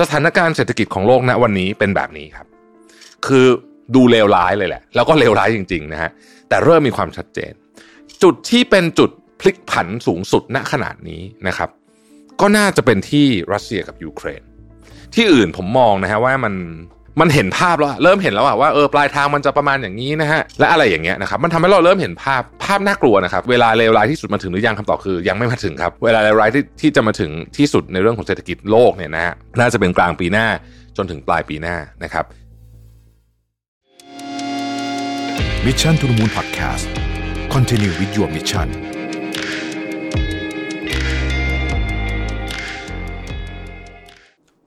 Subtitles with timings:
[0.00, 2.46] สถานการณ์เศรษฐกิจของโลกณวันนี้เป็นแบบนี้ครับ
[3.26, 3.46] คือ
[3.94, 6.10] ดูเลวร้ายเลยแหละ แล้วก็เลวร้ายจริงๆนะฮะ
[6.48, 7.52] แต่เริ่มมีความชัดเจน
[8.22, 11.70] จุดที่เป็นจุดพลิกผันสูงสุดณขนาดนี้นะครับ
[12.40, 14.42] ก็น่าจะเป็นที่รัสเซียกับยูเครน
[15.14, 16.54] ที่อื่นผมมองนะฮะว่ามัน
[17.20, 30.46] มันเห็นภาพแล้วเริ่มเห็นแล้วว่าเออปลายทางมันจะประมาณอย่างนี้นะฮะและอะไรอย่างเงี้ยนะครับมันทำให้เราเริ่มเห็นภาพภาพน่ากลัวนะครับเวลาเลวร้ายที่สุดมาถึงหรือยังคำตอบคือยังไม่มาถึงครับ เวลาเลวร้ายที่ที่จะมาถึงที่สุดในเรื่องของเศรษฐกิจโลกเนี่ยนะฮะน่าจะเป็นกลางปีหน้า
[30.96, 32.24] จนถึงปลายปีหน้านะครับ
[35.66, 36.86] Mission to the Moon Podcast
[37.54, 38.97] Continue with your mission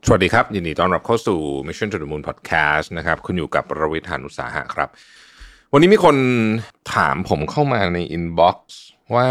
[0.08, 4.90] สวัสดีครับ ยินดีต้อนรับเข้าสู่ Mission to the Moon Podcast นะครับ คุณอยู่กับรวิศ หาญอุตสาหะครับ
[5.74, 6.16] วันนี้มีคน
[6.94, 8.82] ถามผมเข้ามาใน inbox
[9.16, 9.30] ว่า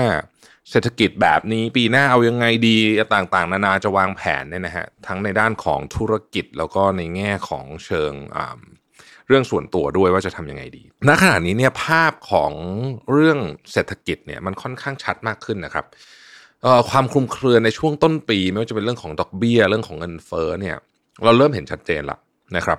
[0.70, 2.76] เศรษฐกิจแบบนี้ปีหน้าเอายังไงดี
[3.14, 8.12] ต่างๆ นานาจะวางแผนเนี่ยนะฮะทั้งในด้านของธุรกิจแล้วก็ในแง่ของเชิง
[9.26, 12.52] เรื่องส่วนตัวด้วยว่าจะทำยังไงดีณขณะนี้เนี่ยภาพของ
[13.10, 13.38] เรื่อง
[13.72, 15.86] เศรษฐกิจเนี่ยมันค่อนข้างชัดมากขึ้นนะครับ
[16.90, 20.76] ความคลุมเครือในช่วงต้นปี ไม่ว่าจะเป็นเรื่องของดอกเบี้ยเรื่องของเงินเฟ้อเนี่ย
[21.24, 22.18] เราเริ่มเห็นชัดเจนละ
[22.56, 22.78] นะครับ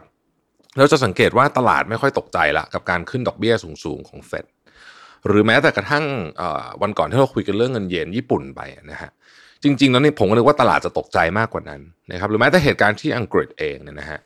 [0.78, 4.46] เราจะสังเกตว่าตลาดไม่ค่อยตกใจละกับการขึ้นดอกเบี้ยสูงๆของเฟด
[5.28, 6.06] หรือแม้แต่กระทั่ง
[6.82, 9.12] วันก่อนที่เราคุยกันเรื่องเงินเยนญี่ปุ่นไปนะฮะ
[9.64, 14.20] จริงๆแล้วนี่ผมก็นึกว่าตลาดจะตกใจมากกว่านั้นนะครับหรือแม้แต่เหตุการณ์ที่อังกฤษเองเนี่ยนะฮะ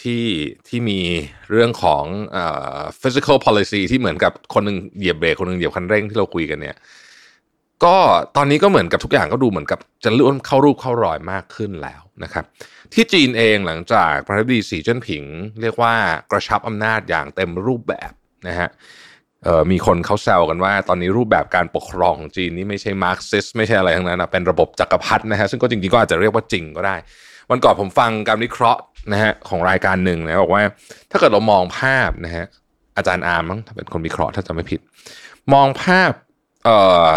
[0.00, 0.24] ที่
[0.68, 1.00] ที่มี
[1.50, 2.04] เรื่องของ
[3.00, 6.76] physical policy ที่เหมือนกับคนหนึ่งเหยียบเบรกคนหนึ่งเหยียบคันเร่งที่เราคุยกันเนี่ย
[7.84, 7.96] ก็
[8.36, 12.44] ตอนนี้ก็เหมือนกับทุกอย่างก็ดูเหมือนกับจะเลื่อนเข้ารูปเข้ารอยมากขึ้นแล้วนะครับ
[12.92, 15.24] ที่จีนเองหลังจากประธานาธิบดีสีจิ้นผิง
[15.62, 15.94] เรียกว่า
[16.30, 18.12] กระชับอำนาจอย่างเต็มรูปแบบ
[18.48, 18.68] นะฮะ
[19.70, 26.96] มีคนเขาแซวกันว่า ตอนนี้รูปแบบการปกครองของจีนนี้ไม่ใช่มาร์กซิสไม่ใช่อะไรทั้งนั้นนะเป็นระบบจักรพรรดินะฮะซึ่งก็จริงๆก็อาจจะเรียกว่าจริงก็ได้
[27.50, 28.80] วันก่อนผมฟังการวิเคราะห์
[29.12, 30.62] นะฮะของรายการหนึ่งนะบอกว่า
[31.10, 32.44] ถ้าเกิดเรามองภาพนะฮะ
[32.96, 34.80] อาจารย์อาร์มมั้งถ้าเป็นคนวิเคราะห์ถ้าจะไม่ผิด
[35.54, 36.12] มองภาพ
[36.64, 36.76] เอ่
[37.06, 37.08] อ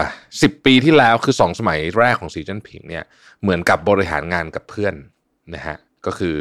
[0.41, 3.03] สิบปีที่แล้วคือสองสมัยแรกของสีจิ้นผิงเนี่ย
[3.41, 4.93] เหมือนกับบริหารงานกับเพื่อน
[5.55, 6.37] นะฮะก็คือ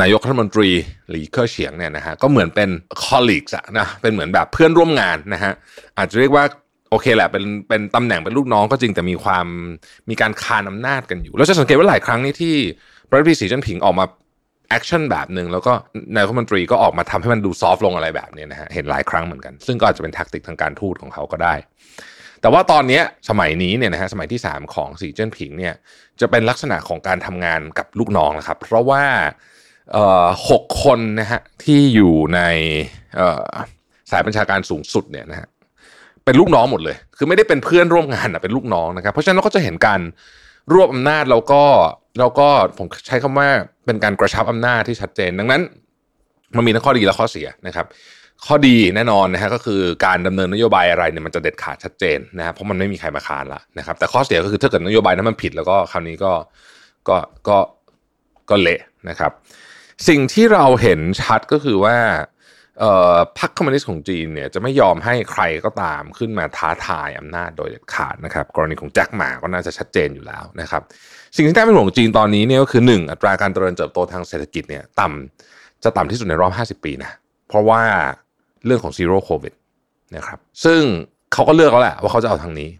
[0.00, 0.68] นายกรัฐมนตรี
[1.10, 2.70] หลีเค่อเฉียงเนี่ยนะฮะก็เหมือนเป็น
[3.02, 5.52] colleagues นะเป็นเหมือนแบบเพื่อนร่วมงานนะฮะ
[5.98, 6.44] อาจจะเรียกว่า
[6.90, 9.46] โอเคแหละเป็นเป็นตำแหน่งเป็นลูกน้องก็จริงแต่มีความ
[10.10, 12.54] มีการคานอำนาจกันอยู่ แล้วจะสังเกตว่าหลายครั้งนี่ที่
[13.08, 14.04] ประธานาธิบดีสีจิ้นผิงออกมา
[14.68, 15.72] action แบบหนึ่งแล้วก็
[16.14, 21.54] นายกรัฐมนตรีก็ออกมาทำให้มันดู soft ลงอะไรแบบนี้นะฮะเห็นหลายครั้งเหมือนกัน ซึ่งก็อาจจะเป็น tactic ทางการทูตของเขาก็ได้
[22.42, 25.74] แต่ว่าตอนนี้สมัยนี้เนี่ยนะฮะสมัยที่ 3 ของสีจิ้นผิงเนี่ย
[26.20, 29.04] จะเป็นลักษณะของการทำงานกับลูกน้องนะครับ เพราะว่า
[30.48, 32.40] หกคนนะฮะที่อยู่ใน
[34.10, 35.48] สายบัญชาการสูงสุดเนี่ยนะฮะ
[36.24, 40.00] เป็นลูกน้องหมดเลย คือไม่ได้เป็นเพื่อนร่วมงานนะเป็นลูกน้องนะครับ เพราะฉะนั้นเราก็จะเห็นการ
[40.72, 41.62] รวบอำนาจแล้วก็
[42.18, 42.48] แล้วก็
[42.78, 43.48] ผมใช้คำว่า
[43.86, 45.62] เป็นการกระชับอำนาจที่ชัดเจน ดังนั้น
[46.56, 47.86] มันมีทั้งข้อดีและข้อเสียนะครับ
[48.46, 56.32] ข้อดีแน่นอนนะฮะก็คือการดำเนินนโยบายอะไรเนี่ยมันจะเด็ดขาดชัดเจนนะฮะเพราะมันไม่มีใครมาค้านละนะครับ แต่ข้อเสียก็คือถ้าเกิดนโยบายนั้นมันผิด แล้วก็คราวนี้ก็
[57.08, 57.16] ก็
[57.48, 57.58] ก็
[58.50, 59.32] ก็เละนะครับ
[60.08, 61.96] สิ่งที่เราเห็นชัดก็คือว่า
[63.38, 70.82] พรรคคอมมิวนิสต์ของจีนเนี่ยจะไม่ยอมให้ใครก็ตามขึ้นมาท้าทายอำนาจโดยเด็ดขาดนะครับ กรณีของแจ็คหม่าก็น่าจะชัดเจนอยู่แล้วนะครับ
[71.36, 77.10] สิ่งที่น่าเป็นห่วงจีนตอนนี้เนี่ยก็คือ 1 อัตราการเจริญเติบโตทางเศรษฐกิจเนี่ยต่ำจะต่ำที่สุดในรอบ 50 ปีนะ
[77.48, 77.82] เพราะว่า
[78.66, 79.52] เรื่องของ Zero COVID
[80.16, 80.80] นะครับซึ่ง
[81.32, 82.70] เขาก็เลือกแล้วแหละว่าเขาจะเอาทางนี้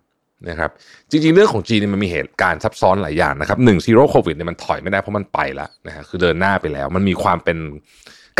[0.51, 0.71] นะครับ
[1.11, 7.59] จริงๆ เรื่องของจีนมันมีเหตุการณ์ซับซ้อนหลายอย่างนะครับหนึ่ง Zero COVID เนี่ยมันถอยไม่ได้เพราะมันไปแล้วนะฮะคือเดินหน้าไปแล้ว มันมีความเป็น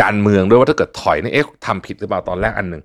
[0.03, 2.83] การเมืองด้วยว่าถ้าเกิดถอยเนี่ยเอ๊ะทำผิดหรือเปล่าตอนแรกอันหนึ่ง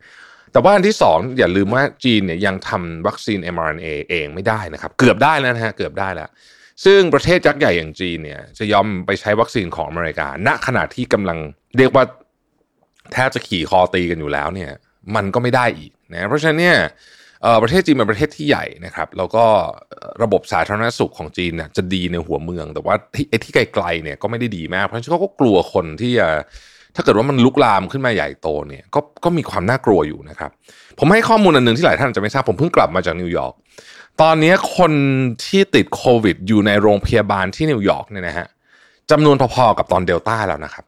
[0.52, 6.28] แต่ว่าอันที่สองอย่าลืมว่าจีนเนี่ยยังทำวัคซีน mRNA เองไม่ได้นะครับ เกือบได้แล้วนะฮะเกือบได้แล้ว
[6.84, 11.38] ซึ่งประเทศยักษ์ใหญ่อย่างจีนเนี่ยจะยอมไปใช้วัคซีนของอเมริกาณขณะที่กำลัง
[11.76, 12.04] เรียกว่า
[13.26, 14.70] จะขี่คอตีกันอยู่แล้วเนี่ย
[15.16, 16.78] มันก็ไม่ได้อีกนะเพราะฉะนั้นเนี่ย
[17.62, 19.44] ประเทศจีนเป็นประเทศที่ใหญ่นะครับแล้วก็
[20.22, 22.94] ระบบสาธารณสุขของจีนเนี่ยจะดีในหัวเมือง แต่ว่า
[23.30, 26.28] ไอ้ที่ไกลๆเนี่ยก็ไม่ได้ดีมาก เพราะฉะนั้นเขาก็กลัวคนที่จะ
[26.94, 30.50] ถ้าเกิดว่ามันลุกลามขึ้นมาใหญ่โตเนี่ยก็ก็มีความน่ากลัวอยู่นะครับ
[30.98, 33.54] ผมให้ข้อมูลอันหนึ่งที่หลายท่านจะไม่ทราบผมเพิ่งกลับมาจากนิวยอร์ก
[34.22, 34.92] ตอนนี้คน
[35.44, 38.46] ที่ติดโควิดอยู่ในโรงพยาบาลที่นิวยอร์กเนี่ยนะฮะ
[39.10, 40.84] จำนวนพอๆกับตอนเดลต้าแล้วนะครับ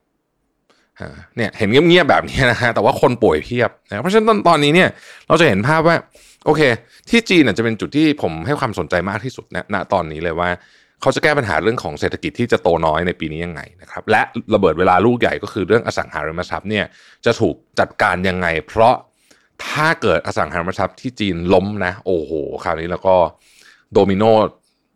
[1.36, 4.88] เนี่ยเห็นเงียบๆแบบนี้นะฮะแต่ว่าคนป่วยเพียบนะเพราะฉะนั้นตอนนี้เนี่ย
[5.28, 5.96] เราจะเห็นภาพว่า
[6.46, 6.60] โอเค
[7.10, 10.50] ที่จีนจะเป็นจุดที่ผมให้ความสนใจมากที่สุดนะณตอนนี้เลยว่า
[11.00, 14.22] เขาจะแก้ปัญหาเรื่องของเศรษฐกิจที่จะโตน้อยในปีนี้ยังไงนะครับและ
[14.54, 16.84] ระเบิดเวลาลูกใหญ่ก็คือเรื่องอสังหาริมทรัพย์เนี่ย
[17.24, 18.94] จะถูกจัดการยังไง เพราะ
[19.66, 22.32] ถ้าเกิดอสังหาริมทรัพย์ที่จีนล้มนะ โอ้โห
[22.64, 23.14] คราวนี้แล้วก็
[23.92, 24.24] โดมิโน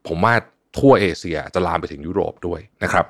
[0.09, 0.35] ผมว่า
[0.79, 3.06] ทั่วเอเชียจะลามไปถึงยุโรปด้วยนะครับ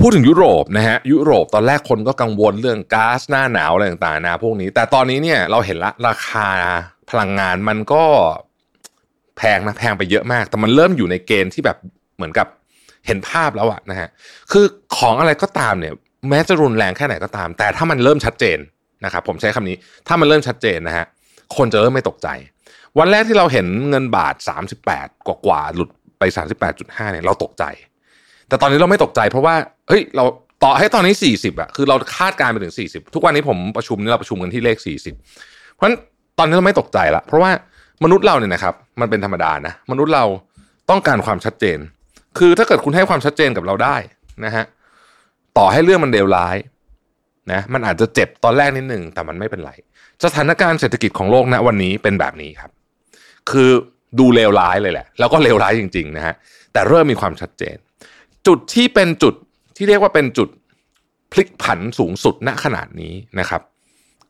[0.00, 6.48] พูดถึงยุโรปนะฮะยุโรปตอนแรกคนก็กังวลเรื่องก๊าซหน้าหนาวอะไรต่างๆนะพวกนี้ แต่ตอนนี้เนี่ยเราเห็นละราคา
[7.10, 8.04] พลังงานมันก็
[9.36, 11.76] แพงนะแพงไปเยอะมาก แต่มันเริ่มอยู่ในเกณฑ์ที่แบบ
[12.16, 12.46] เหมือนกับ
[13.06, 14.08] เห็นภาพแล้วอะนะฮะ
[14.52, 14.64] คือ
[14.96, 15.94] ของอะไรก็ตามเนี่ย
[16.28, 18.58] แม้จะรุนแรงแค่ไหนก็ตาม แต่ถ้ามันเริ่มชัดเจน
[19.04, 19.76] นะครับผมใช้คำนี้
[20.08, 21.06] ถ้ามันเริ่มชัดเจนนะฮะ
[21.56, 22.28] คนจะเริ่มไม่ตกใจ
[22.98, 24.34] วันแรกที่เราเห็นเงินบาท
[24.80, 26.24] 38 กว่ากว่าหลุด ไป
[26.68, 27.64] 38.5เนี่ยเราตกใจ
[28.48, 29.54] แต่ตอนนี้เราไม่ตกใจเพราะว่า
[29.88, 30.24] เฮ้ยเรา
[30.64, 34.76] ต่อให้ตอนนี้ 40อะคือเราคาดการณ์ไปถึง 40 ทุกวันนี้ผมประชุมนี่เราประชุมกันที่เลข
[35.26, 35.96] 40 เพราะฉะนั้น
[36.38, 37.50] ตอนนี้เราไม่ตกใจละเพราะว่า
[38.04, 40.24] มนุษย์เราเนี่ยนะครับ มันเป็นธรรมดานะมนุษย์เรา
[40.90, 41.78] ต้องการความชัดเจน
[42.38, 43.96] คือถ้าเกิดคุณให้ความชัดเจนกับเราได้
[44.44, 44.64] นะฮะ
[45.58, 46.56] ต่อให้เรื่องมันเลวร้าย
[47.52, 49.72] นะมันอาจจะเจ็บตอนแรกนิดหนึ่งแต่มันไม่เป็นไร
[50.24, 52.70] สถานการณ์เศรษฐกิจของโลกณวันนี้เป็นแบบนี้ครับ
[53.50, 53.70] คือ
[54.18, 56.34] ดูเลวร้ายเลยแหละ แล้วก็เลวร้ายจริงๆนะฮะ
[56.72, 57.76] แต่เริ่มมีความชัดเจน
[58.46, 59.34] จุดที่เป็นจุด
[59.76, 60.48] ที่เรียกว่าเป็นจุด
[61.32, 63.62] พลิกผันสูงสุดณขนาดนี้นะครับ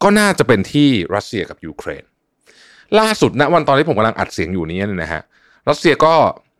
[0.02, 2.04] ก็น่าจะเป็นที่รัสเซียกับยูเครน
[2.98, 5.22] ล่าสุดณวันตอนที่ผมกำลังอัดเสียงอยู่นี้เนี่ยนะฮะ
[5.68, 6.14] รัสเซียก็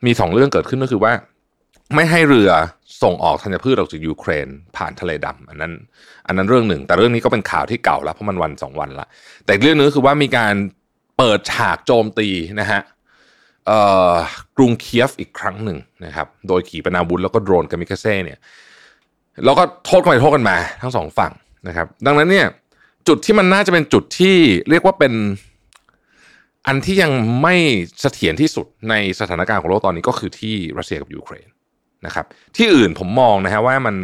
[0.06, 1.12] มีสองเรื่องเกิดขึ้นก็คือว่า
[1.94, 2.50] ไม่ให้เรือ
[3.02, 5.73] ส่งออกธัญพืชออกจากยูเครน ผ่านทะเลดำอันนั้น
[6.26, 9.06] อันนั้นเรื่องหนึ่ง แต่เรื่องนี้ก็เป็นข่าวที่เก่าแล้วเพราะมันวันสองวันละ
[9.46, 10.55] แต่เรื่องนึงคือว่ามีการ
[11.19, 12.28] เปิดฉากโจมตี
[12.61, 12.81] นะฮะ
[14.56, 18.38] กรุงเคียฟอีกครั้งหนึ่งนะครับ โดยขีปนาวุธแล้วก็โดรนกามิคาเซ่เนี่ย
[19.44, 21.32] แล้วก็โทษกันไปโทษกันมาทั้งสองฝั่ง
[21.68, 22.46] นะครับ ดังนั้นเนี่ย
[23.08, 24.36] จุดที่มันน่าจะเป็นจุดที่
[24.70, 25.12] เรียกว่าเป็น
[26.66, 27.12] อันที่ยัง
[27.42, 27.54] ไม่
[28.00, 31.48] เสถียรที่สุดในสถานการณ์ของโลกตอนนี้ก็คือที่รัสเซียกับยูเครน
[32.06, 33.96] นะครับ ที่อื่นผมมองนะฮะว่ามัน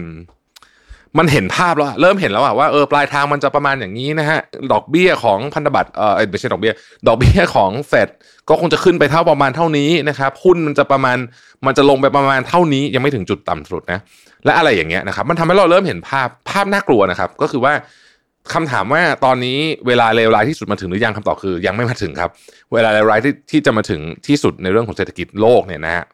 [1.19, 4.41] มันเห็นภาพแล้วเริ่มเห็นแล้วว่าเออปลายทางมันจะประมาณอย่างนี้นะฮะ
[4.73, 6.73] ดอกเบี้ยของพันธบัตรเออไม่ใช่ดอกเบี้ย
[7.07, 8.09] ดอกเบี้ยของเฟด
[8.49, 11.17] ก็คงจะขึ้นไปเท่าประมาณเท่านี้นะครับหุ้นมันจะประมาณ
[11.67, 14.01] มันจะลงไปประมาณเท่านี้ยังไม่ถึงจุดต่ำสุดนะ
[14.45, 17.73] และอะไรอย่างเงี้ยนะครับมันทำให้เราเริ่มเห็นภาพภาพน่ากลัวนะครับ ก็คือว่า
[18.53, 22.31] คำถามว่าตอนนี้เวลาเลวร้ายที่สุดมาถึงหรือยังคำตอบคือ ยังไม่มาถึงครับ
[22.73, 26.05] เวลาเลวร้ายที่ที่จะมาถึงที่สุดในเรื่องของเศรษฐกิจโลกเนี่ยนะฮะ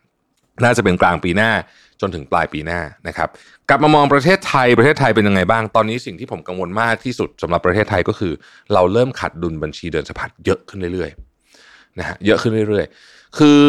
[0.65, 1.51] น่าจะเป็นกลางปีหน้า
[2.01, 3.29] จนถึงปลายปีหน้านะครับ
[3.69, 8.33] กลับมามองประเทศไทยประเทศไทยเป็นยังไงบ้าง ตอนนี้สิ่งที่ผมกังวลมากที่สุดสำหรับประเทศไทยก็คือ
[8.75, 13.63] เราเริ่มขาดดุลบัญชีเดินสะพัดเยอะขึ้นเรื่อยๆนะฮะเยอะขึ้นเรื่อยๆ คือ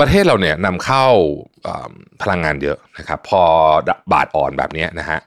[0.00, 1.06] ประเทศเราเนี่ยนำเข้า
[2.22, 3.42] พลังงานเยอะนะครับ พอ
[4.12, 5.20] บาทอ่อนแบบนี้นะฮะ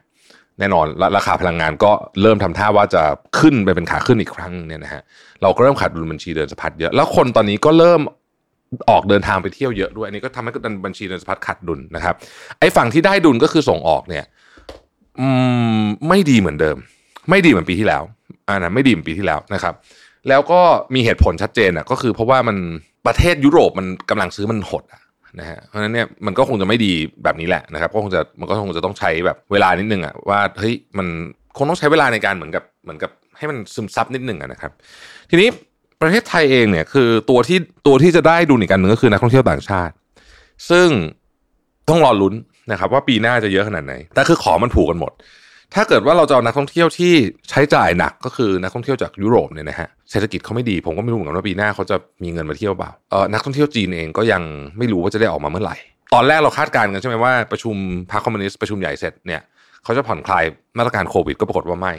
[0.58, 0.86] แน่นอน
[1.16, 1.92] ราคาพลังงานก็
[2.22, 3.02] เริ่มทำท่าว่าจะ
[3.38, 5.02] ขึ้นไปเป็นขาขึ้นอีกครั้งเนี่ยนะฮะ
[5.42, 8.00] เราก็เริ่มขาดดุลบัญชีเดินสะพัดเยอะ แล้วคนตอนนี้ก็เริ่ม
[8.90, 10.50] ออกเดินทางไปเที่ยวเยอะด้วยอันนี้ก็ทำให้
[10.86, 12.14] บัญชีเดินสะพัดขาดดุลนะครับ
[12.60, 14.24] ไอ้ฝั่งที่ได้ดุลก็คือส่งออกเนี่ย
[15.20, 15.28] อื
[15.80, 16.76] มไม่ดีเหมือนเดิม
[17.30, 18.02] ไม่ดีเหมือนปีที่แล้ว
[18.48, 19.74] อ่านะไม่ดีเหมือนปีที่แล้วนะครับ
[20.28, 20.60] แล้วก็
[20.94, 22.56] มีเหตุผลชัดเจนอะก็คือเพราะว่ามัน
[23.06, 25.00] ประเทศยุโรปมันกำลังซื้อมันหดอะ
[25.40, 26.92] นะฮะเพราะฉะนั้นเนี่ยมันก็คงจะไม่ดี
[27.24, 31.06] แบบนี้แหละนะครับก็คงจะมันก็คงจะต้องใช้แบบเวลานิดนึงอะว่าเฮ้ยมัน
[31.56, 34.72] คงต้องใช้เวลาในการเหมือนกับเหมือนกับให้มันซึมซับนิดนึงอะนะครับ
[35.30, 35.48] ทีนี้
[36.04, 39.92] ประเทศไทยเองเนี่ยคือตัวที่ตัวที่จะได้ดูอีกอันหนึ่งก็คือนักท่องเที่ยวต่างชาติ
[40.70, 40.88] ซึ่ง
[41.88, 42.34] ต้องรอลุ้น
[42.70, 45.12] นะครับ ว่าปีหน้าจะเยอะขนาดไหน แต่คือของมันผูกกันหมด
[45.74, 47.12] ถ้าเกิดว่าเราจะเอานักท่องเที่ยวที่
[47.50, 54.42] ใช้จ่ายหนักก็คือนักท่องเที่ยวจากยุโรปเนี่ยนะฮะเศรษฐกิจเขาไม่ดีผมก็ไม่รู้เหมือนกันว่าปีหน้าเขาจะมีเงินมาเที่ยวเปล่าเออนักท่องเที่ยวจีนเองก็ยัง
[54.78, 55.76] ไม่รู้ว่าจะได้ออกมาเมื่อไหร่
[56.14, 57.76] ตอนแรกเราคาดการณ์กันใช่ไหมว่าประชุม
[58.10, 59.40] พรรคคอมมิวนิสต์ประชุมใหญ่เสร็จเนี่ย
[59.84, 60.44] เขาจะผ่อนคลาย
[60.78, 61.94] มาตรการโควิดก็ปรากฏว่าไม่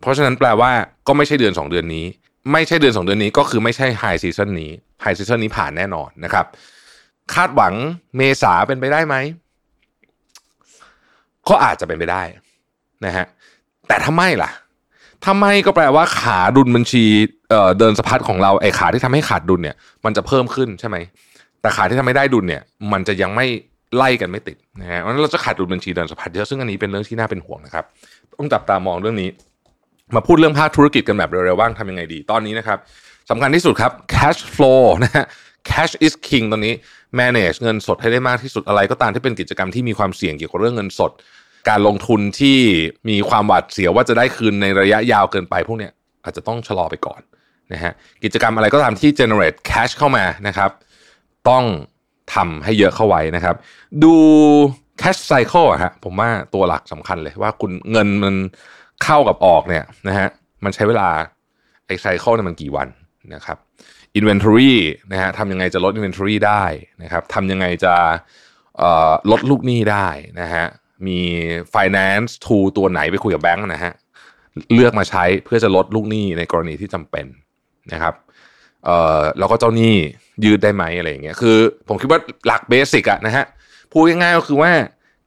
[0.00, 0.70] เพราะฉะนั้นแปลว่า
[1.08, 2.04] ก็ไม่ใช่เดือน 2 เดือนนี้
[2.52, 4.70] ไม่ใช่เดือน2เดือนนี้ก็คือไม่ใช่ high season นี้
[5.02, 6.46] high season นี้ผ่านแน่นอนนะครับ
[7.34, 7.74] คาดหวัง
[8.16, 9.14] เมษาเป็นไปได้ไหม
[11.48, 12.22] ก็อาจจะเป็นไปได้
[13.04, 13.26] นะฮะ
[13.88, 14.50] แต่ถ้าไม่ล่ะ
[15.24, 17.04] ถ้าไม่ก็แปลว่าขาดุลบัญชี
[17.50, 20.96] เอ่อเดินสะพัดของเราไอ้ขาที่ทำให้ขาดดุลเนี่ย มันจะเพิ่มขึ้นใช่ไหม
[21.60, 22.62] แต่ขาที่ทำให้ได้ดุลเนี่ย
[22.92, 23.46] มันจะยังไม่
[23.96, 27.84] ไล่กันไม่ติดนะฮะเพราะฉะนั้นเราจะขาดดุลบัญชีเดินสะพัดเยอะซึ่งอันนี้เป็นเรื่องที่น่าเป็นห่วงนะครับ
[28.38, 29.28] ต้องจับตามองเรื่องนี้
[30.14, 32.78] มาพูดเรื่องภาคธุรกิจกันแบบเร็วๆว่างทำยังไงดี ตอนนี้นะครับ
[33.30, 35.24] สำคัญที่สุดครับ cash flow นะฮะ
[35.70, 36.74] cash is king ตอนนี้
[37.18, 41.12] manage เงินสดให้ได้มากที่สุดอะไรก็ตามที่เป็นกิจกรรมที่มีความเสี่ยงเกี่ยวกับเรื่องเงินสด
[41.68, 42.58] การลงทุนที่
[43.08, 45.92] มีความหวาดเสียวว่าจะได้คืนในระยะยาวเกินไปพวกเนี้ย
[46.24, 47.20] อาจจะต้องชะลอไปก่อน
[47.72, 47.92] นะฮะ
[48.24, 50.70] กิจกรรมอะไรก็ตามที่ generate cash เข้ามานะครับ
[51.48, 51.64] ต้อง
[52.34, 53.56] ทำให้เยอะเข้าไว้นะครับ
[54.02, 54.14] ดู
[55.02, 58.36] cash cycle อะฮะผมว่าตัวหลักสำคัญเลยว่าคุณเงินมัน
[59.04, 60.28] เข้ากับออกเนี่ยนะฮะ
[60.64, 61.08] มันใช้เวลา
[61.86, 62.88] ไอ้ cycle เนี่ยมันกี่วัน
[63.34, 63.58] นะครับ
[64.18, 64.74] inventory
[65.12, 66.64] นะฮะทำยังไงจะลด inventory ได้
[67.02, 67.94] นะครับทำยังไงจะ
[69.30, 70.08] ลดลูกหนี้ได้
[70.40, 70.64] นะฮะ
[71.06, 71.20] มี
[71.74, 73.92] finance tool ตัวไหนไปคุยกับแบงก์นะฮะ
[74.74, 77.26] เลือกมาใช้เพื่อจะลดลูกหนี้ในกรณีที่จำเป็น
[77.92, 78.14] นะครับ
[78.84, 79.94] เอ่อแล้วก็เจ้าหนี้
[80.44, 81.56] ยืดได้ไหมอะไรอย่างเงี้ยคือ
[81.88, 83.44] ผมคิดว่าหลัก basic อะนะฮะ
[83.92, 84.72] พูดง่ายๆก็คือว่า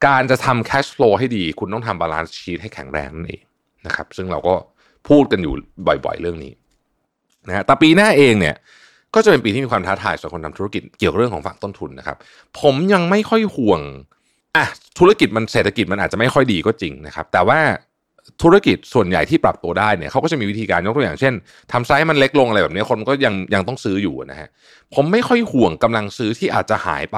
[0.08, 3.42] การจะทำ cash flow ให้ดี คุณต้องทำ balance sheet ให้แข็งแรงนั่นเอง
[3.86, 4.56] นะครับ ซึ่งเราก็
[5.10, 5.54] พูดกันอยู่
[6.06, 6.52] บ่อยๆเรื่องนี้
[7.48, 8.56] นะฮะแต่ปีหน้าเองเนี่ย
[9.16, 12.18] ก็จะเป็นปีที่มีความท้าทายสำหรับคนทำธุรกิจเกี่ยวกับเรื่องของฝั่งต้นทุนนะครับ
[12.60, 13.82] ผมยังไม่ค่อยห่วง
[14.56, 14.66] อะ
[15.00, 17.60] ธุรกิจมันเศรษฐกิจมันอาจจะไม่ค่อยดีก็จริงนะครับ แต่ว่า
[18.44, 21.34] ธุรกิจส่วนใหญ่ที่ปรับตัวได้เนี่ยเขาก็จะมีวิธีการยกตัวอย่างเช่น
[21.72, 24.50] ทำไซส์มันเล็กลงอะไรแบบนี้คนก็ยังยังต้องซื้ออยู่นะฮะ
[24.96, 27.18] ผมไม่ค่อยห่วงกำลังซื้อที่อาจจะหายไป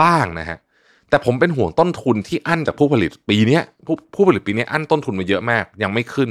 [0.00, 0.58] บ้างนะฮะ
[1.10, 6.30] แต่ผมเป็นห่วงต้นทุนที่อั้นจากผู้ผลิตปีนี้ผู้ผู้ผลิตปีนี้อั้นต้นทุนมาเยอะมาก ยังไม่ขึ้น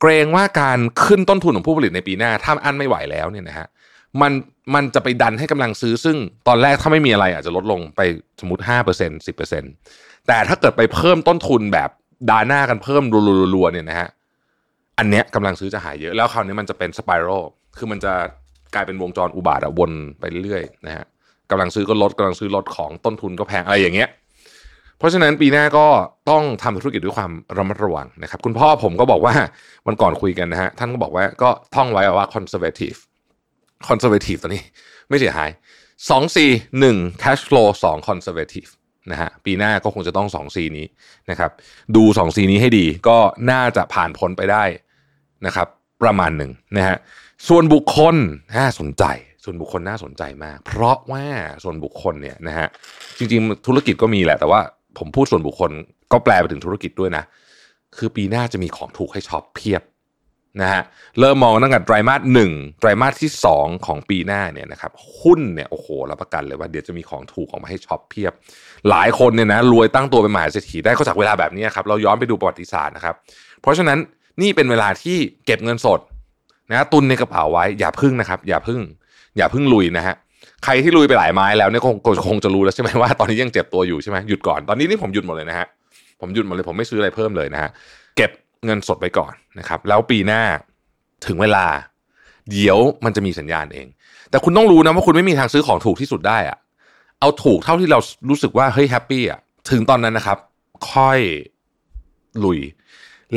[0.00, 3.66] เกรงว่าการขึ้นต้นทุนของผู้ผลิตในปีหน้า ถ้าอั้นไม่ไหวแล้วเนี่ยนะฮะ
[4.20, 4.32] มัน
[4.74, 6.16] มันจะไปดันให้กำลังซื้อซึ่ง
[6.48, 8.00] ตอนแรกถ้าไม่มีอะไรอาจจะลดลงไป
[8.40, 9.62] สมมติห้าเปอร์เซ็นสิบเปอร์เซ็น
[10.26, 11.90] แต่ถ้าเกิดไปเพิ่มต้นทุนแบบ
[12.30, 13.02] ดาหน้ากันเพิ่ม
[13.54, 14.08] รัวๆเนี่ยนะฮะ
[14.98, 17.42] อันเนี้ยกำลังซื้อจะหายเยอะแล้วคราวนี้มันจะเป็นสไปรัล
[17.78, 18.12] คือมันจะ
[18.74, 21.04] กลายเป็นวงจรอุบาทอะวนไปเรื่อยนะฮะ
[21.54, 24.08] กำลังซื้อก็ลดกำลังซื้อลดของต้นทุนก็แพงอะไรอย่างเงี้ย
[24.98, 25.86] เพราะฉะนั้นปีหน้าก็
[26.30, 29.34] ต้องทำธุรกิจด้วยความระมัดระวังนะครับ คุณพ่อผมก็บอกว่า
[29.86, 32.98] วันก่อนคุยกันนะฮะท่านก็บอกว่าก็ท่องไว้ว่า conservative
[33.88, 34.62] conservative ตอนนี้
[35.08, 35.50] ไม่เสียหาย
[36.10, 36.46] สองซี
[36.80, 38.70] หนึ่ง cash flow สอง conservative
[39.10, 40.86] นะฮะปีหน้าก็คงจะต้อง2 C นี้
[41.30, 41.50] นะครับ
[41.96, 43.18] ดู2 C นี้ให้ดีก็
[43.50, 44.64] น่าจะผ่านพ้นไปได้
[45.46, 45.68] นะครับ
[46.02, 46.96] ประมาณหนึ่งนะฮะ
[47.48, 48.14] ส่วนบุคคล
[48.58, 49.04] น่าสนใจ
[49.44, 51.24] ส่วนบุคคลน่าสนใจมาก เพราะว่า
[51.64, 52.68] ส่วนบุคคลเนี่ยนะฮะ
[53.18, 54.60] จริงๆ ธุรกิจก็มีแหละแต่ว่า
[54.98, 55.70] ผมพูดส่วนบุคคล
[56.12, 57.24] ก็แปลไปถึงธุรกิจด้วยนะ
[57.96, 59.82] คือปีหน้าจะมีของถูกให้ช็อปเพียบ
[60.62, 60.82] นะฮะ
[61.20, 68.32] เริ่มมองตั้งแต่ไตรมาสหนึ่งไตรมาสที่สองของปีหน้าเนี่ยนะครับหุ้นเนี่ยโอ้โหรับประกันเลยว่าเดี๋ยวจะมีของถูกออกมาให้ช็อปเพียบ
[68.90, 73.14] หลายคนเนี่ยนะรวยตั้งตัวเป็นมหาเศรษฐีได้ก็จากเวลาแบบนี้ครับเราย้อนไปดูประวัติศาสตร์นะครับ
[73.60, 73.98] เพราะฉะนั้น
[74.42, 76.00] นี่เป็นเวลาที่เก็บเงินสด
[76.70, 78.80] นะตุนในกระเป๋าไว้อย่าพึ่งนะครับ อย่าพึ่ง
[79.36, 80.14] อย่าเพึ่งลุยนะฮะ
[80.64, 81.96] ใครที่ลุยไปหลายไม้แล้วเนี่ยคง
[82.28, 85.66] คงจะรู้แล้วใช่ไหมว่าตอนนี้ยังเจ็บตัวอยู่ใช่ไหมหยุดก่อนตอนนี้นี่ผมหยุดหมดเลยนะฮะ
[86.20, 87.70] ผมหยุดหมดเลยผมไม่ซื้ออะไรเพิ่มเลยนะฮะ
[88.16, 88.30] เก็บ
[88.64, 90.42] เงินสดไปก่อนนะครับ แล้วปีหน้า
[91.26, 91.66] ถึงเวลา
[92.50, 93.86] เดี๋ยวมันจะมีสัญญาณเอง
[94.30, 96.58] แต่คุณต้องรู้นะว่าคุณไม่มีทางซื้อของถูกที่สุดได้อะ
[97.20, 97.98] เอาถูกเท่าที่เรา
[98.28, 100.38] รู้สึกว่าเฮ้ยแฮปปี้อะถึงตอนนั้นนะครับ
[100.92, 101.20] ค่อย
[102.44, 102.58] ลุย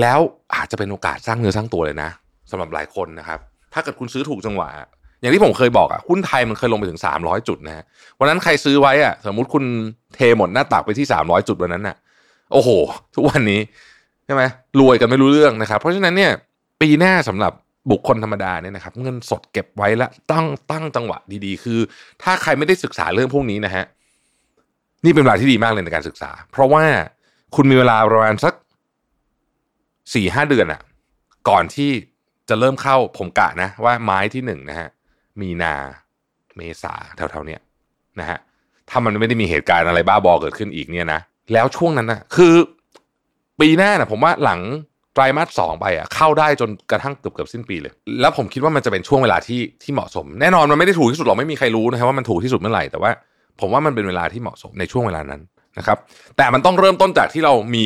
[0.01, 0.19] แล้ว
[0.55, 2.09] อาจจะเป็นโอกาสสร้างเนื้อสร้างตัวเลยนะ
[2.51, 3.39] สำหรับหลายคนนะครับ
[3.73, 4.69] ถ้าเกิดคุณซื้อถูกจังหวะ
[5.19, 7.83] อย่างที่ผมเคยบอกอะหุ้นไทยมันเคยลงไปถึง 300 จุดนะฮะ
[8.19, 9.63] วันนั้นใครซื้อไว้อะสมมุติคุณ
[10.15, 11.95] เทหมดหน้าตักไปที่ 300 จุดวันนั้นน่ะ
[12.51, 12.69] โอ้โห
[13.15, 13.61] ทุกวันนี้
[14.25, 14.43] ใช่ไหม
[14.79, 16.31] รวยกันไม่รู้เรื่องนะครับ เพราะฉะนั้นเนี่ย
[16.81, 17.53] ปีหน้าสำหรับ
[17.91, 21.79] บุคคลธรรมดาเนี่ยนะครับเงินสดเก็บไว้แล้วตั้งตั้งจังหวะดีๆ คือ
[22.23, 23.85] ถ้าใครไม่ได้ศึกษาเรื่องพวกนี้นะฮะ
[25.05, 26.83] นี่เป็นเวลาที่ดีมากเลยในการศึกษา เพราะว่า
[27.55, 28.53] คุณมีเวลาประมาณสัก
[30.13, 30.81] สี่ห้าเดือนอะ
[31.49, 31.91] ก่อนที่
[32.49, 34.89] จะเริ่มเข้าผมกะนะว่าไม้ที่หนึ่งนะฮะ
[35.41, 35.75] มีนา
[36.55, 37.61] เมษาแถวๆเนี้ย
[38.19, 38.37] นะฮะ
[38.89, 41.19] ถ้ามันไม่ได้มีเหตุการณ์อะไรบ้าบอเกิดขึ้นอีกเนี่ยนะ
[41.53, 42.55] แล้วช่วงนั้นนะคือ
[43.59, 44.59] ปีหน้านะผมว่าหลัง
[45.13, 53.11] ไตรมาสสองไปอะเข้าได้จนกระทั่งเกือบเกือบสิ้นปีเลย แล้วผมคิดว่ามันจะเป็นช่วงเวลาที่ที่เหมาะสม แน่นอนมันไม่ได้ถูกที่สุดหรอกไม่มีใครรู้นะครับว่ามันถูกที่สุดเมื่อไหร่แต่ว่า
[53.59, 55.41] ผมว่ามันเป็นเวลาที่เหมาะสมในช่วงเวลานั้น
[55.77, 55.97] นะครับ
[56.37, 57.85] แต่มันต้องเริ่มต้นจากที่เรามี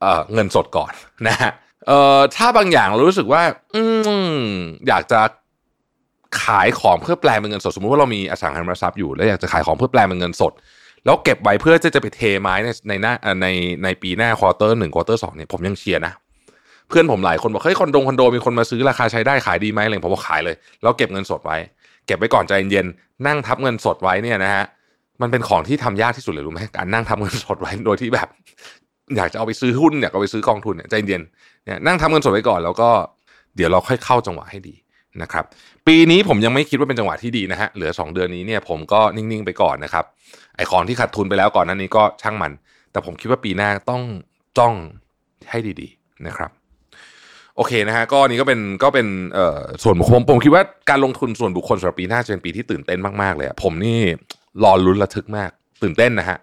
[0.00, 0.92] เอ่อเงินสดก่อน
[1.28, 1.52] นะฮะ
[1.86, 3.42] เอ่อถ้าบางอย่างเรารู้สึกว่า
[3.74, 3.82] อื
[4.34, 4.40] ม
[4.88, 5.20] อยากจะ
[6.42, 10.52] ขายของเพื่อแปลงเป็นเงินสด สมมติว่าเรามีอสังหาริมทรัพย์อยู่แล้วอยากจะขายของเพื่อแปลงเป็นเงินสด
[11.04, 13.12] แล้วเก็บไว้เพื่อจะจะไปเทไม้ในในหน้า
[13.42, 13.46] ใน
[13.84, 16.12] ในปีหน้า quarter หนึ่ง quarter สองเนี่ยผมยังเชียร์นะ
[16.88, 21.56] เพื่อนผมหลายคนบอกเฮ้ยคอนโดคอนโดมีคนมาซื้อราคาใช้ได้ขายดีไหมอะไรผมบอกขายเลยแล้วเก็บเงินสดไว้
[22.06, 24.64] เก็บไว้ก่อนใจเย็นๆนั่งทับเงินสดไว้เนี่ยนะฮะ
[25.22, 28.28] มันเป็นของที่ทำยากที่สุดเลยรู้ไหมการนั่งทับเงินสดไว้โดยที่แบบ
[29.16, 31.22] อยากจะเอาไปซื้อหุ้นอยากเอาไปซื้อกองทุนเนี่ยใจเย็น
[31.64, 32.90] เนี่ยนั่งทำเงินสดไว้ก่อนแล้วก็
[33.56, 34.74] เดี๋ยวเราค่อยเข้าจังหวะให้ดี
[35.22, 35.44] นะครับ
[35.86, 40.04] ปีนี้ผมยังไม่คิดว่าเป็นจังหวะที่ดีนะฮะเหลือ 2 เดือนนี้เนี่ยผมก็นิ่งๆไปก่อนนะครับ
[40.56, 42.52] ไอของที่ขาดทุนไปแล้วก่อนนั้นนี้ก็ช่างมัน
[42.92, 44.02] แต่ผมคิดว่าปีหน้าต้อง
[44.58, 44.74] จ้อง
[45.50, 46.50] ให้ดีๆนะครับ
[47.56, 54.00] โอเคนะฮะก็นี่ก็เป็นก็เป็นเอ่อส่วนบุคคลผมคิดว่าการลงทุนส่วนบุคคลสำหรับปีหน้าจะเป็นปีที่ตื่นเต้นมากๆเลยผมนี่
[54.64, 55.50] รอลุ้นระทึกมาก
[55.82, 56.38] ตื่นเต้นนะฮะ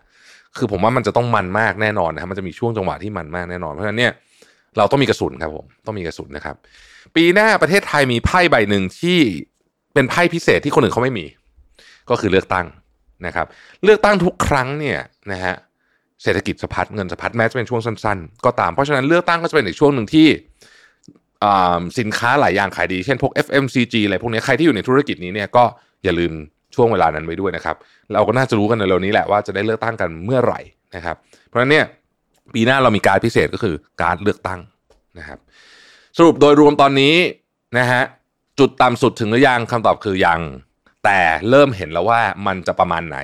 [0.57, 4.13] คือผมว่ามันจะต้องมันมากแน่นอนนะฮะมันจะมีช่วงจังหวะที่มันมากแน่นอนเพราะฉะนั้นเนี่ย
[4.77, 6.55] เราต้องมีกระสุนครับผมต้องมีกระสุนนะครับ
[7.15, 9.19] ปีหน้าประเทศไทยมีไพ่ใบหนึ่งที่
[9.93, 11.25] เป็นไพ่พิเศษที่คนอื่นเขาไม่มี
[12.09, 12.65] ก็คือเลือกตั้ง
[13.25, 13.47] นะครับ
[13.83, 14.99] เลือกตั้งทุกครั้งเนี่ย
[15.31, 15.55] นะฮะ
[16.23, 20.27] เศรษฐกิจสะพัดเงินสะพัดแม้จะเป็นช่วงสั้นๆ ก็ตามเพราะฉะนั้นเลือกตั้งก็จะเป็นอีกช่วงหนึ่งที่
[21.99, 25.63] สินค้าหลายอย่างขายดี เช่นพวก FMCG อะไรพวกนี้ใครที่อยู่ในธุรกิจนี้เนี่ยก็
[26.03, 26.31] อย่าลืม
[26.75, 27.75] ช่วงเวลานั้นไว้ด้วยนะครับ
[28.13, 30.59] เราก็น่าจะรู้กันในเร็วนี้แหละว่าจะได้เลือกตั้งกันเมื่อไหร่
[30.95, 31.15] นะครับ
[31.47, 31.85] เพราะฉะนั้นเนี่ย
[32.53, 34.59] ปีหน้าเรามีการพิเศษก็คือการเลือกตั้ง
[35.17, 35.39] นะครับ
[36.17, 37.15] สรุปโดยรวมตอนนี้
[37.77, 38.01] นะฮะ
[38.59, 40.41] จุดต่ำสุดถึงหรือยังคำตอบคือยัง
[41.03, 43.17] แต่เริ่มเห็นแล้วว่ามันจะประมาณไหน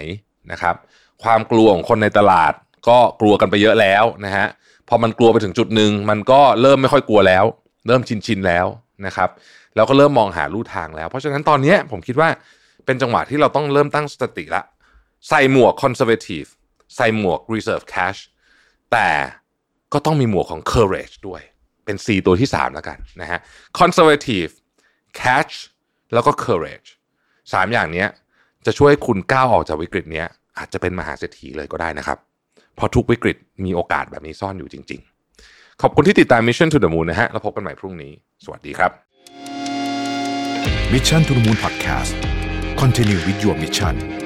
[0.52, 0.76] นะครับ
[1.24, 2.54] ความกลัวของคนในตลาด
[2.88, 4.46] ก็กลัวกันไปเยอะแล้วนะฮะ
[4.90, 7.46] พอมันกลัวไปถึงจุดหนึ่งมันก็เริ่มไม่ค่อยกลัวแล้ว
[7.88, 8.66] เริ่มชินชินแล้ว
[9.06, 9.30] นะครับ
[9.76, 12.30] แล้วก็เริ่มมองหาลู่ทางแล้ว เพราะฉะนั้นตอนนี้ผมคิดว่า
[12.86, 14.64] เป็นจังหวะที่เราต้องเริ่มตั้งสติละ
[15.30, 16.50] ใส่หมวก conservative
[16.96, 18.20] ใส่หมวก reserve cash
[18.92, 19.10] แต่
[19.94, 21.42] ก็ต้องมีหมวกของ courage ด้วย
[21.86, 23.40] เป็น C ตัวที่ 3 แล้วกันนะฮะ
[23.80, 24.52] conservative
[25.20, 25.54] cash
[26.14, 26.90] แล้วก็ courage
[27.54, 28.06] สามอย่างนี้
[28.66, 30.24] จะช่วยคุณก้าวออกจากวิกฤตนี้
[30.58, 32.18] อาจจะเป็นมหาเศรษฐีเลยก็ได้นะครับ
[32.76, 35.02] เพราะทุกวิกฤตมีโอกาสแบบนี้ซ่อนอยู่จริง
[35.42, 38.14] ๆ ขอบคุณที่ติดตาม Mission to the Moon นะฮะ แล้วพบกันใหม่พรุ่งนี้
[38.46, 38.92] สวัสดีครับ
[40.94, 42.12] Mission to the Moon Podcast
[42.82, 44.25] Continue with your mission